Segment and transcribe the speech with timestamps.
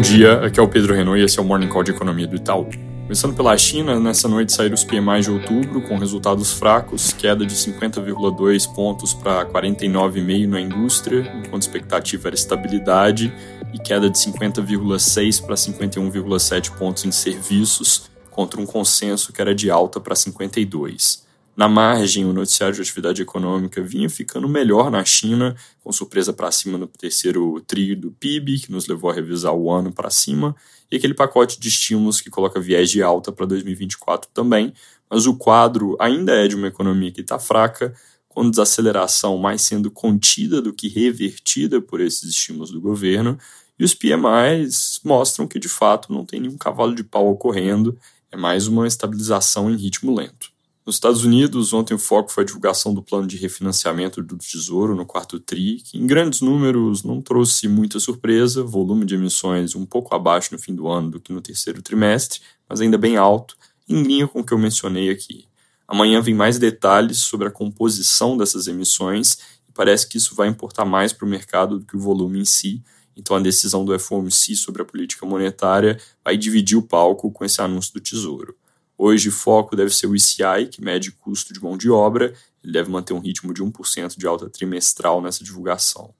[0.00, 2.26] Bom dia, aqui é o Pedro Renault e esse é o Morning Call de Economia
[2.26, 2.66] do Itaú.
[3.02, 7.54] Começando pela China, nessa noite saíram os PMI de outubro com resultados fracos, queda de
[7.54, 13.30] 50,2 pontos para 49,5 na indústria, enquanto a expectativa era estabilidade,
[13.74, 19.70] e queda de 50,6 para 51,7 pontos em serviços, contra um consenso que era de
[19.70, 21.26] alta para 52.
[21.60, 25.54] Na margem, o noticiário de atividade econômica vinha ficando melhor na China,
[25.84, 29.70] com surpresa para cima no terceiro TRI do PIB, que nos levou a revisar o
[29.70, 30.56] ano para cima,
[30.90, 34.72] e aquele pacote de estímulos que coloca viés de alta para 2024 também.
[35.10, 37.94] Mas o quadro ainda é de uma economia que está fraca,
[38.26, 43.38] com desaceleração mais sendo contida do que revertida por esses estímulos do governo,
[43.78, 47.98] e os PMIs mostram que de fato não tem nenhum cavalo de pau ocorrendo,
[48.32, 50.58] é mais uma estabilização em ritmo lento.
[50.90, 54.96] Nos Estados Unidos, ontem o foco foi a divulgação do plano de refinanciamento do Tesouro
[54.96, 59.86] no quarto TRI, que em grandes números não trouxe muita surpresa, volume de emissões um
[59.86, 63.56] pouco abaixo no fim do ano do que no terceiro trimestre, mas ainda bem alto,
[63.88, 65.46] em linha com o que eu mencionei aqui.
[65.86, 70.84] Amanhã vem mais detalhes sobre a composição dessas emissões e parece que isso vai importar
[70.84, 72.82] mais para o mercado do que o volume em si.
[73.16, 77.62] Então a decisão do FOMC sobre a política monetária vai dividir o palco com esse
[77.62, 78.56] anúncio do Tesouro.
[79.02, 82.90] Hoje, foco deve ser o ICI, que mede custo de mão de obra, ele deve
[82.90, 86.12] manter um ritmo de 1% de alta trimestral nessa divulgação.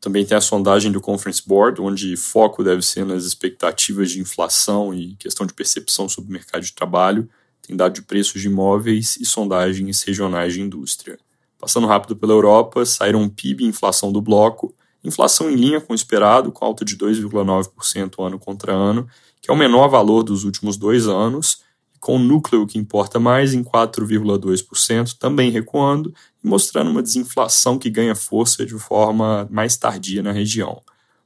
[0.00, 4.94] Também tem a sondagem do Conference Board, onde foco deve ser nas expectativas de inflação
[4.94, 7.28] e questão de percepção sobre o mercado de trabalho,
[7.60, 11.18] tem dado de preços de imóveis e sondagens regionais de indústria.
[11.58, 15.96] Passando rápido pela Europa, saíram PIB e inflação do bloco, inflação em linha com o
[15.96, 19.06] esperado, com alta de 2,9% ano contra ano,
[19.42, 21.62] que é o menor valor dos últimos dois anos,
[22.04, 26.12] com o núcleo que importa mais em 4,2%, também recuando
[26.44, 30.82] e mostrando uma desinflação que ganha força de forma mais tardia na região.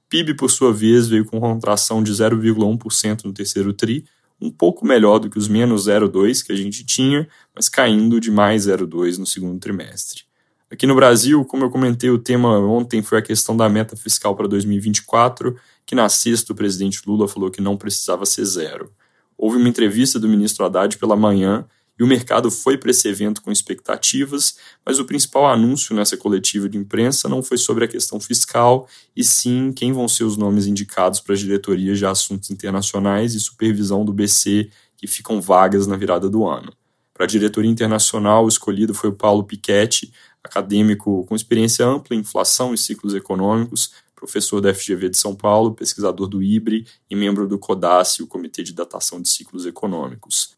[0.09, 4.05] PIB, por sua vez, veio com contração de 0,1% no terceiro TRI,
[4.41, 8.31] um pouco melhor do que os menos 0,2% que a gente tinha, mas caindo de
[8.31, 10.23] mais 0,2% no segundo trimestre.
[10.71, 14.37] Aqui no Brasil, como eu comentei, o tema ontem foi a questão da meta fiscal
[14.37, 18.93] para 2024, que na sexta o presidente Lula falou que não precisava ser zero.
[19.39, 21.65] Houve uma entrevista do ministro Haddad pela manhã
[21.99, 26.69] e o mercado foi para esse evento com expectativas, mas o principal anúncio nessa coletiva
[26.69, 30.67] de imprensa não foi sobre a questão fiscal, e sim quem vão ser os nomes
[30.67, 35.97] indicados para as diretorias de assuntos internacionais e supervisão do BC que ficam vagas na
[35.97, 36.73] virada do ano.
[37.13, 40.13] Para a diretoria internacional, o escolhido foi o Paulo Piketty,
[40.43, 45.75] acadêmico com experiência ampla em inflação e ciclos econômicos, professor da FGV de São Paulo,
[45.75, 50.57] pesquisador do IBRE e membro do CODACE, o Comitê de Datação de Ciclos Econômicos.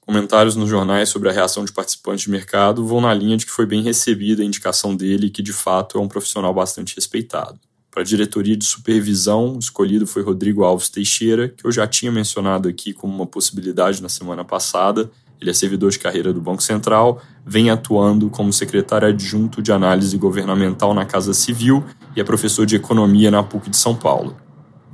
[0.00, 3.52] Comentários nos jornais sobre a reação de participantes de mercado vão na linha de que
[3.52, 7.58] foi bem recebida a indicação dele e que, de fato, é um profissional bastante respeitado.
[7.90, 12.68] Para a diretoria de supervisão, escolhido foi Rodrigo Alves Teixeira, que eu já tinha mencionado
[12.68, 15.10] aqui como uma possibilidade na semana passada,
[15.42, 20.16] ele é servidor de carreira do Banco Central, vem atuando como secretário adjunto de análise
[20.16, 21.84] governamental na Casa Civil
[22.16, 24.36] e é professor de economia na PUC de São Paulo.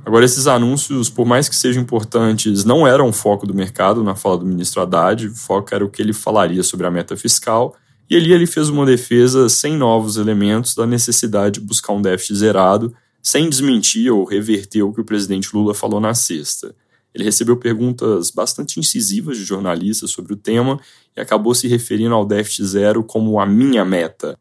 [0.05, 4.15] Agora, esses anúncios, por mais que sejam importantes, não eram o foco do mercado na
[4.15, 7.75] fala do ministro Haddad, o foco era o que ele falaria sobre a meta fiscal,
[8.09, 12.37] e ali ele fez uma defesa sem novos elementos da necessidade de buscar um déficit
[12.37, 16.73] zerado, sem desmentir ou reverter o que o presidente Lula falou na sexta.
[17.13, 20.79] Ele recebeu perguntas bastante incisivas de jornalistas sobre o tema
[21.15, 24.37] e acabou se referindo ao déficit zero como a minha meta.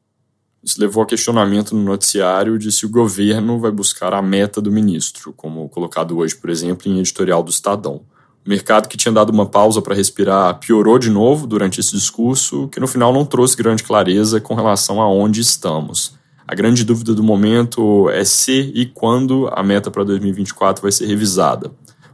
[0.62, 4.72] Isso levou a questionamento no noticiário de se o governo vai buscar a meta do
[4.72, 8.02] ministro, como colocado hoje, por exemplo, em editorial do Estadão.
[8.44, 12.68] O mercado que tinha dado uma pausa para respirar piorou de novo durante esse discurso,
[12.68, 16.18] que no final não trouxe grande clareza com relação a onde estamos.
[16.46, 21.06] A grande dúvida do momento é se e quando a meta para 2024 vai ser
[21.06, 21.70] revisada.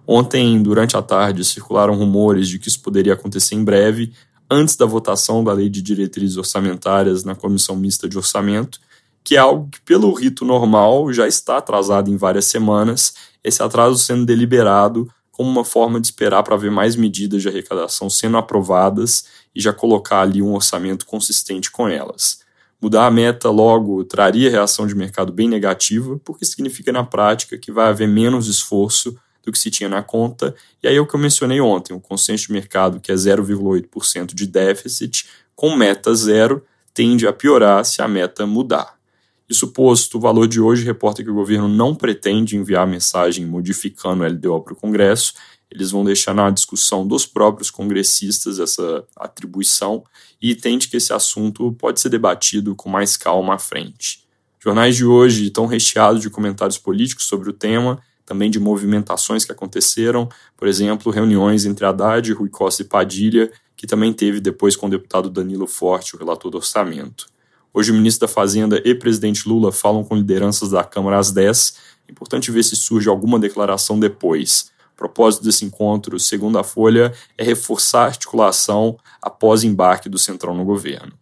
[0.06, 4.12] Ontem, durante a tarde, circularam rumores de que isso poderia acontecer em breve,
[4.50, 8.78] antes da votação da Lei de Diretrizes Orçamentárias na Comissão Mista de Orçamento,
[9.24, 13.98] que é algo que, pelo rito normal, já está atrasado em várias semanas, esse atraso
[13.98, 19.24] sendo deliberado como uma forma de esperar para ver mais medidas de arrecadação sendo aprovadas
[19.54, 22.40] e já colocar ali um orçamento consistente com elas.
[22.80, 27.72] Mudar a meta logo traria reação de mercado bem negativa, porque significa na prática que
[27.72, 30.54] vai haver menos esforço do que se tinha na conta.
[30.82, 34.34] E aí é o que eu mencionei ontem, o consenso de mercado, que é 0,8%
[34.34, 38.94] de déficit, com meta zero, tende a piorar se a meta mudar.
[39.48, 44.24] Isso posto, o valor de hoje reporta que o governo não pretende enviar mensagem modificando
[44.24, 45.34] o LDO para o Congresso,
[45.70, 50.04] eles vão deixar na discussão dos próprios congressistas essa atribuição
[50.40, 54.24] e entende que esse assunto pode ser debatido com mais calma à frente.
[54.60, 59.52] Jornais de hoje estão recheados de comentários políticos sobre o tema, também de movimentações que
[59.52, 64.86] aconteceram, por exemplo, reuniões entre Haddad, Rui Costa e Padilha, que também teve depois com
[64.86, 67.26] o deputado Danilo Forte, o relator do orçamento.
[67.72, 71.74] Hoje o ministro da Fazenda e presidente Lula falam com lideranças da Câmara às 10.
[72.08, 74.70] É importante ver se surge alguma declaração depois.
[74.94, 80.54] O propósito desse encontro, segundo a Folha, é reforçar a articulação após embarque do Centrão
[80.54, 81.12] no governo.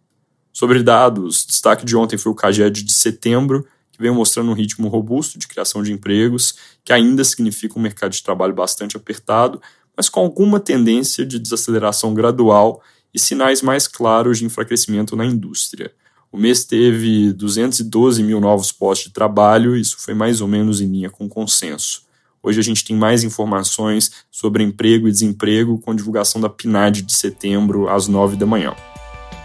[0.53, 3.65] Sobre dados, destaque de ontem foi o CAGED de setembro,
[4.03, 8.21] veio mostrando um ritmo robusto de criação de empregos, que ainda significa um mercado de
[8.21, 9.61] trabalho bastante apertado,
[9.95, 12.83] mas com alguma tendência de desaceleração gradual
[13.13, 15.89] e sinais mais claros de enfraquecimento na indústria.
[16.29, 20.87] O mês teve 212 mil novos postos de trabalho, isso foi mais ou menos em
[20.87, 22.03] linha com o consenso.
[22.41, 27.03] Hoje a gente tem mais informações sobre emprego e desemprego com a divulgação da PNAD
[27.03, 28.75] de setembro às 9 da manhã.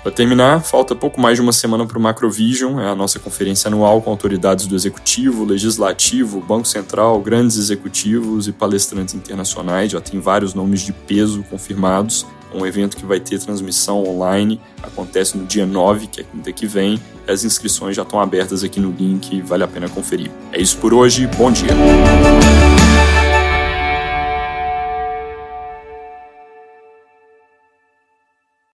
[0.09, 3.69] Para terminar, falta pouco mais de uma semana para o Macrovision, é a nossa conferência
[3.69, 10.19] anual com autoridades do Executivo, Legislativo, Banco Central, grandes executivos e palestrantes internacionais, já tem
[10.19, 12.25] vários nomes de peso confirmados
[12.55, 16.67] um evento que vai ter transmissão online, acontece no dia 9, que é quinta que
[16.67, 16.99] vem.
[17.29, 20.31] As inscrições já estão abertas aqui no link, vale a pena conferir.
[20.51, 21.69] É isso por hoje, bom dia!